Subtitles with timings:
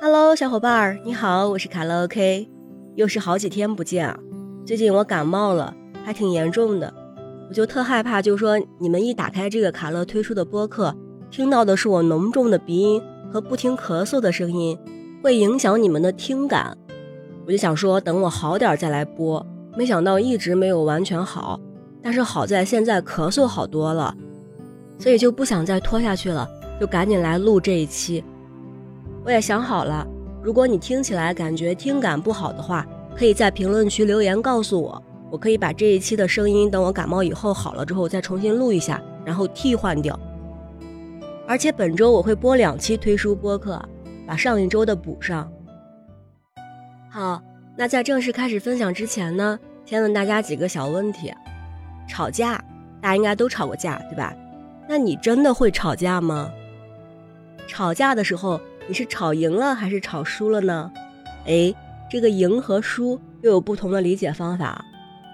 [0.00, 2.48] Hello，小伙伴儿，你好，我是卡乐 OK，
[2.94, 4.16] 又是好几天不见啊。
[4.64, 5.74] 最近我感冒了，
[6.04, 6.94] 还挺严重的，
[7.48, 10.94] 我就特害怕，就说你们一打开这个卡乐推出的播客，
[11.32, 14.78] 听到的是我浓重的鼻音和不停咳嗽的声音，
[15.20, 16.78] 会影响你们的听感。
[17.44, 19.44] 我就想说，等我好点再来播，
[19.76, 21.58] 没想到一直没有完全好，
[22.00, 24.14] 但是好在现在咳嗽好多了，
[24.96, 26.48] 所以就不想再拖下去了，
[26.80, 28.22] 就赶紧来录这一期。
[29.28, 30.06] 我也想好了，
[30.42, 40.18] 如果你听起来感觉听感不好的话，可以在评论区留言告诉我，我可以把这一期的声音等我感冒以后好了之后再重新录一下，然后替换掉。
[41.46, 43.78] 而且本周我会播两期推书播客，
[44.26, 45.46] 把上一周的补上。
[47.10, 47.42] 好，
[47.76, 51.30] 那在正式开始分享之前呢，先问大家几个小问题：
[52.08, 52.54] 吵架，
[53.02, 54.34] 大家应该都吵过架，对吧？
[54.88, 56.50] 那你真的会吵架吗？
[57.66, 58.58] 吵架的时候。
[58.88, 60.90] 你是吵赢了还是吵输了呢？
[61.46, 61.72] 哎，
[62.10, 64.82] 这个赢和输又有不同的理解方法。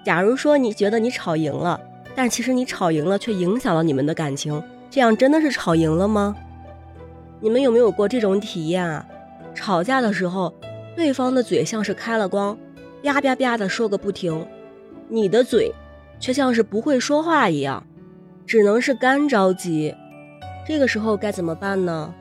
[0.05, 1.79] 假如说你觉得你吵赢了，
[2.13, 6.35] 但其实你吵赢了却影响了你们的感情，这样真的是吵赢了吗？
[7.39, 9.05] 你们有没有过这种体验啊？
[9.53, 10.53] 吵架的时候，
[10.93, 12.57] 对方的嘴像是开了光，
[13.03, 14.45] 吧吧吧的说个不停，
[15.07, 15.71] 你的嘴
[16.19, 17.81] 却像是不会说话一样，
[18.45, 19.95] 只能是干着急。
[20.67, 22.13] 这个时候该怎么办呢？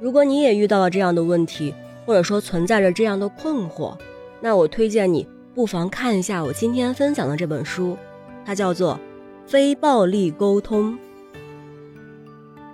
[0.00, 1.74] 如果你也遇到了这样的问题，
[2.06, 3.96] 或者说存在着这样的困惑，
[4.40, 7.96] 那我推荐你不妨看一下我今天分享的这本书，
[8.44, 8.94] 它叫做
[9.50, 10.92] 《非暴力沟通》，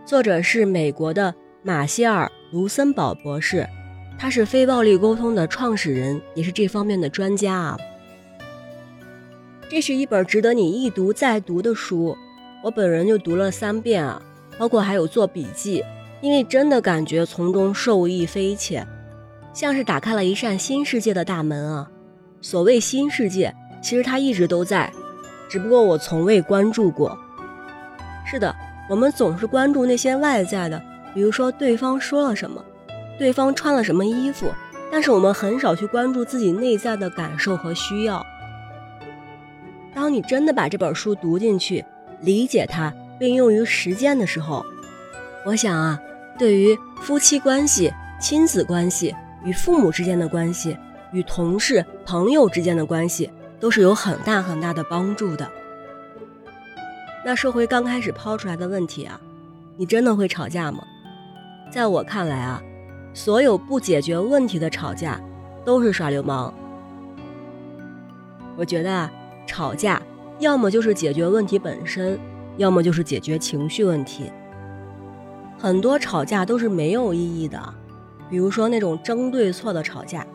[0.05, 3.67] 作者是美国的马歇尔·卢森堡博士，
[4.19, 7.79] 他是非暴力沟通的创始人，也是这方面的专家啊。
[9.69, 12.17] 这是一本值得你一读再读的书，
[12.63, 14.23] 我本人就读了三遍啊，
[14.59, 15.83] 包括还有做笔记。
[16.25, 18.89] 因为真的感觉从中受益匪浅，
[19.53, 21.87] 像是打开了一扇新世界的大门啊！
[22.41, 24.91] 所谓新世界，其实它一直都在，
[25.51, 27.15] 只不过我从未关注过。
[28.25, 28.57] 是的，
[28.89, 30.83] 我们总是关注那些外在的，
[31.13, 32.65] 比如说对方说了什么，
[33.19, 34.51] 对方穿了什么衣服，
[34.91, 38.25] 但是我们很少去关注自己内在的感受和需要。
[39.93, 41.85] 当你真的把这本书读进去，
[42.23, 44.65] 理解它，并用于实践的时候，
[45.45, 46.01] 我想啊。
[46.39, 49.15] 对于夫妻关系、亲子关系、
[49.45, 50.77] 与父母之间的关系、
[51.13, 53.31] 与同事、朋友之间的关系，
[53.61, 55.49] 都是有很大很大的帮助的。
[57.25, 59.21] 那说回刚开始抛出来的问题啊，
[59.77, 60.85] 你真的会吵架吗？
[61.71, 62.63] 在我看来啊，
[63.15, 65.21] 所有不解决问题的吵架
[65.65, 66.53] 都是耍流氓。
[68.57, 69.11] 我觉得啊，
[69.47, 70.01] 吵架
[70.39, 72.19] 要么就是解决问题本身，
[72.57, 74.31] 要么就是解决情绪问题。
[75.65, 77.59] 很多吵架都是没有意义的，
[78.29, 80.27] 比如说那种争对错的吵架，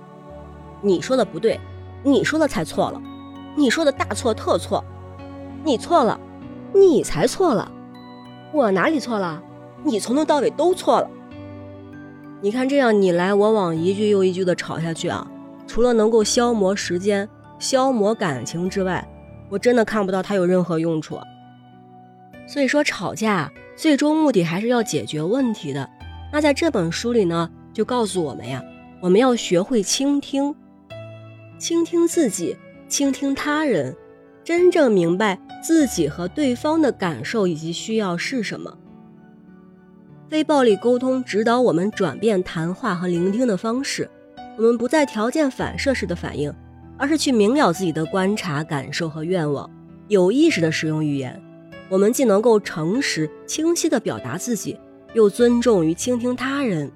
[0.82, 1.60] 你说的不对，
[2.04, 3.00] 你说的才错了，
[3.56, 4.84] 你说的大错特错，
[5.64, 6.20] 你错了，
[6.74, 7.72] 你才错了，
[8.52, 9.40] 我哪里错了？
[9.84, 11.08] 你从头到尾都错了。
[12.42, 15.30] 你看这样你来我往，一句又一句的吵下去啊，
[15.68, 17.30] 除了能够消磨时间、
[17.60, 19.08] 消磨感情之外，
[19.48, 21.20] 我真的看不到它有任何用处。
[22.52, 23.52] 所以说吵架。
[23.78, 25.90] 最终目的还是要解决问题的。
[26.34, 28.62] 那在这本书里呢，就告诉我们呀，
[29.00, 30.54] 我们要学会倾听，
[31.58, 32.58] 倾听自己，
[32.90, 33.96] 倾听他人，
[34.44, 38.78] 真正明白自己和对方的感受以及需要是什么。
[40.28, 44.12] 非暴力沟通指导我们转变谈话和聆听的方式，
[44.58, 46.54] 我们不再条件反射式的反应，
[46.98, 49.72] 而是去明了自己的观察、感受和愿望，
[50.10, 51.42] 有意识的使用语言。
[51.90, 54.80] 我们既能够诚实、清晰地表达自己，
[55.14, 56.92] 又尊重与倾听他人，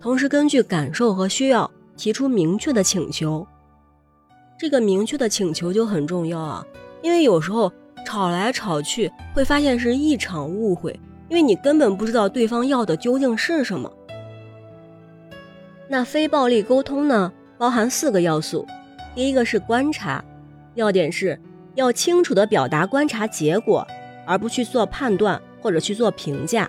[0.00, 3.46] 同时根据感受和需要提出明确的请求。
[4.58, 6.66] 这个明确的请求就很重要啊，
[7.02, 7.70] 因为有时候
[8.06, 10.98] 吵来吵去会发现是一场误会，
[11.28, 13.92] 因为你根本不知道对方要的究竟是什么。
[15.88, 18.66] 那非暴力沟通呢，包含四个要素，
[19.14, 20.24] 第一个是观察，
[20.74, 21.38] 要点是
[21.74, 23.86] 要清楚地表达观察结果。
[24.26, 26.68] 而不去做判断或者去做评价。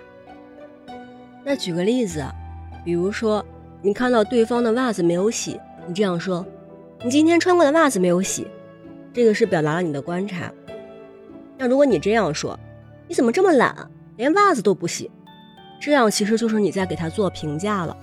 [1.44, 2.24] 那举个例子，
[2.84, 3.44] 比如说
[3.82, 6.46] 你看到对方的袜子没有洗，你这样说
[7.04, 8.46] ：“你今天穿过的袜子没有洗。”
[9.12, 10.52] 这个是表达了你的观察。
[11.56, 12.58] 那如果你这样说
[13.08, 15.10] ：“你怎么这么懒，连袜子都不洗？”
[15.80, 17.96] 这样其实就是你在给他做评价了。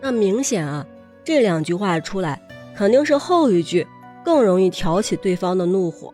[0.00, 0.86] 那明显啊，
[1.24, 2.40] 这两句话出来，
[2.76, 3.86] 肯定是后一句
[4.24, 6.12] 更容易挑起对方的怒火。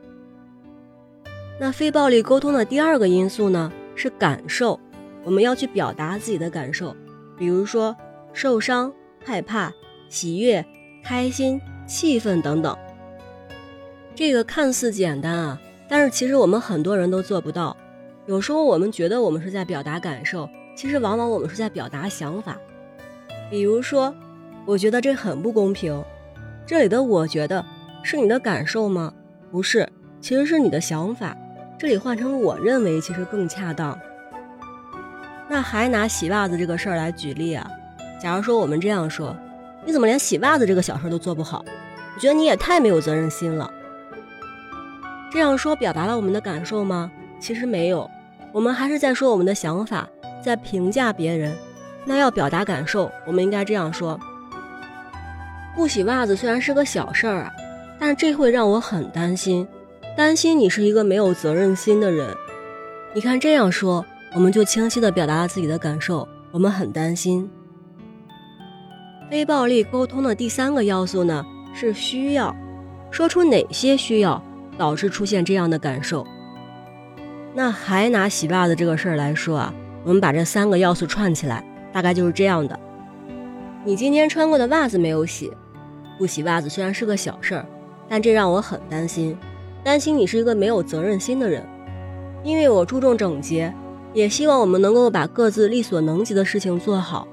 [1.58, 4.78] 那非暴力沟通的第二个因素呢，是感受。
[5.22, 6.94] 我们要去表达自己的感受，
[7.38, 7.96] 比如说
[8.32, 8.92] 受伤、
[9.24, 9.72] 害怕、
[10.08, 10.64] 喜悦、
[11.02, 12.76] 开心、气愤等等。
[14.14, 17.76] 这个看似简单啊，但是其实我们很多人都做不到。
[18.26, 22.58] 有时候我们觉得我们是在表达感受，其实往往我们是在表达想法。
[23.50, 24.14] 比如说，
[24.66, 26.02] 我觉得这很不公平。
[26.66, 27.64] 这里的“我觉得”
[28.02, 29.12] 是你的感受吗？
[29.50, 29.88] 不是，
[30.20, 31.36] 其实是你的想法。
[31.84, 33.98] 这里换成“我认为”其实更恰当。
[35.50, 37.70] 那还拿洗袜子这个事儿来举例啊？
[38.18, 39.36] 假如说我们这样说
[39.84, 41.62] ：“你怎么连洗袜子这个小事都做不好？
[42.14, 43.70] 我觉得你也太没有责任心了。”
[45.30, 47.10] 这样说表达了我们的感受吗？
[47.38, 48.10] 其实没有，
[48.50, 50.08] 我们还是在说我们的想法，
[50.42, 51.54] 在评价别人。
[52.06, 54.18] 那要表达感受，我们应该这样说：
[55.76, 57.52] 不洗袜子虽然是个小事儿啊，
[57.98, 59.68] 但是这会让我很担心，
[60.16, 62.34] 担心你是一个没有责任心的人。
[63.12, 67.50] 你看这样说，我们就清晰地表达了自己的感受，我们很担心。
[69.30, 71.44] 非暴力沟通的第三个要素呢，
[71.74, 72.54] 是需要，
[73.10, 74.42] 说出哪些需要。
[74.76, 76.26] 导致出现这样的感受。
[77.54, 82.76] 那还拿洗袜子这个事儿来说啊，我们把这三个要素串起来，大概就是这样的：
[83.84, 85.52] 你今天穿过的袜子没有洗，
[86.18, 87.64] 不洗袜子虽然是个小事儿，
[88.08, 89.38] 但这让我很担心，
[89.84, 91.64] 担心你是一个没有责任心的人。
[92.42, 93.72] 因为我注重整洁，
[94.12, 97.28] 也希望我们能够把各自力所能及的事情做好。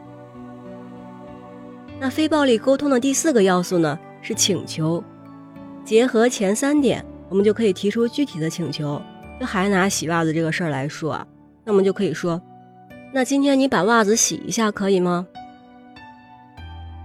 [2.00, 5.04] 那非暴力沟通的第四个要素呢，是请求，
[5.84, 7.06] 结合前三点。
[7.30, 9.02] 我们就可以提出具体的请求，
[9.40, 11.26] 就还拿洗袜子这个事儿来说，
[11.64, 12.42] 那我们就可以说，
[13.14, 15.26] 那今天你把袜子洗一下可以吗？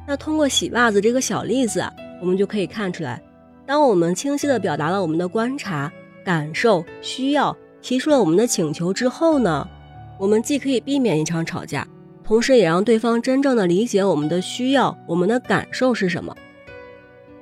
[0.04, 1.84] 那通过洗袜子这个小例子，
[2.20, 3.22] 我们就可以看出来，
[3.67, 5.93] 当我们清晰的表达了我们的观察、
[6.25, 9.69] 感受、需要，提出了我们的请求之后呢，
[10.19, 11.87] 我们既可以避免一场吵架，
[12.23, 16.35] 同时也让对方真正的理解我们的需要、我们的感受是什么，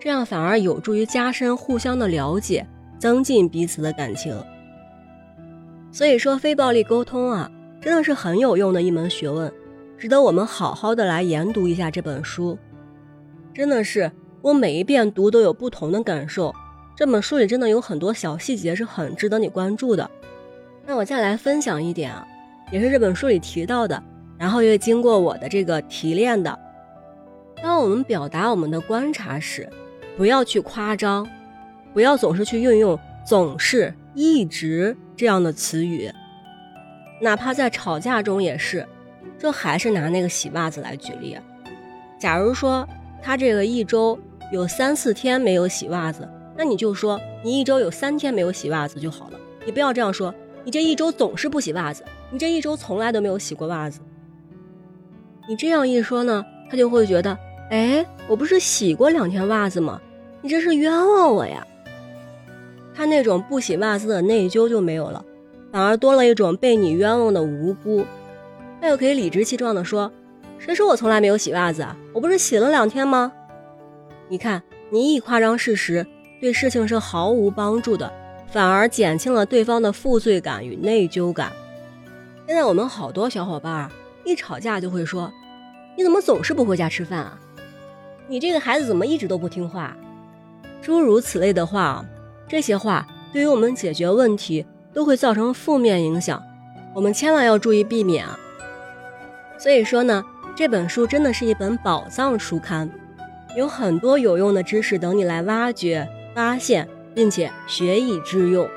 [0.00, 2.66] 这样反而有助于加深互相的了解。
[2.96, 4.34] 增进彼此的感情，
[5.92, 9.52] 所以说非暴力沟通啊，真的是很有用的一门学问，
[9.98, 12.56] 值得我们好好的来研读一下这本书。
[13.52, 14.10] 真的是
[14.44, 16.54] 我每一遍读都有不同的感受，
[16.94, 20.10] 这本书里真的有很多小细节是很值得你关注的。
[20.84, 22.28] 那我再来分享一点啊，
[22.70, 24.02] 也是这本书里提到的，
[24.36, 26.58] 然后又经过我的这个提炼的。
[27.62, 29.66] 当我们表达我们的观察时，
[30.14, 31.26] 不要去夸张。
[31.94, 36.10] 不要总是去运用“总是”“一直”这样的词语，
[37.18, 38.86] 哪怕在吵架中也是。
[39.38, 41.38] 这还是拿那个洗袜子来举例。
[42.18, 42.86] 假如说
[43.22, 44.18] 他这个一周
[44.52, 49.38] 有三四天没有洗袜子，那你就说你一周有三天没有洗袜子就好了。
[49.66, 50.32] 你不要这样说，
[50.64, 54.00] 你这一周总是不洗袜子，你这一周从来都没有洗过袜子。
[55.48, 57.36] 你这样一说呢，他就会觉得，
[57.70, 60.00] 哎，我不是洗过两天袜子吗？
[60.40, 61.66] 你这是冤枉我呀。
[62.94, 65.24] 他那种不洗袜子的内疚就没有了，
[65.72, 68.04] 反而多了一种被你冤枉的无辜。
[68.80, 70.12] 他又可以理直气壮地说
[70.58, 71.96] ：“谁说我从来没有洗袜子啊？
[72.12, 73.32] 我不是洗了两天吗？”
[74.34, 74.60] 你看，
[74.90, 76.04] 你一夸张事实，
[76.40, 78.12] 对事情是毫无帮助的，
[78.48, 81.52] 反而减轻了对方的负罪感与内疚感。
[82.44, 83.92] 现在我们好多小伙伴啊，
[84.24, 85.32] 一吵架就会说
[85.96, 87.38] ：“你怎么总是不回家吃饭啊？
[88.26, 89.96] 你这个孩子怎么一直都不听话？”
[90.82, 92.04] 诸如此类的话。
[92.48, 96.42] 这些话对于我们解决问题都会造成负面影响，
[96.92, 98.36] 我们千万要注意避免啊！
[99.58, 100.24] 所以说呢，
[100.56, 102.90] 这本书真的是一本宝藏书刊，
[103.56, 108.68] 有很多有用的知识等你来挖掘、发现，并且学以致用。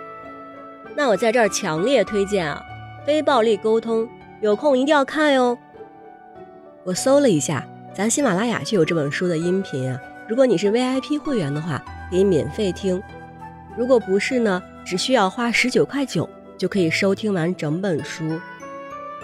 [0.95, 2.63] 那我在这儿强烈推荐啊，
[3.05, 4.03] 《非暴力沟通》，
[4.41, 5.57] 有空一定要看哟。
[6.83, 13.01] 我搜了一下，咱喜马拉雅就有这本书的音频啊，如果你是 VIP 会员的话，可以免费听。
[13.75, 18.39] 如果不是呢，只需要花十九块九就可以收听完整本书，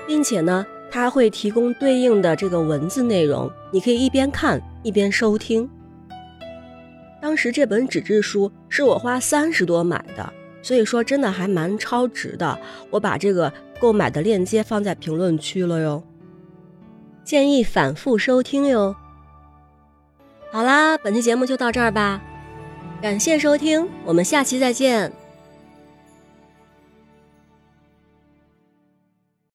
[0.05, 5.67] 并且呢，它会提供对应的这个文字内容，你可以一边看一边收听。
[7.19, 10.31] 当时这本纸质书是我花三十多买的，
[10.61, 12.59] 所以说真的还蛮超值的。
[12.91, 16.03] 我把这个购买的链接放在评论区了哟，
[17.23, 18.95] 建议反复收听哟。
[20.51, 22.21] 好啦，本期节目就到这儿吧。
[23.01, 25.11] 感谢收听，我们下期再见。